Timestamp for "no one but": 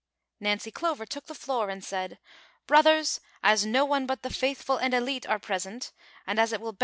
3.67-4.23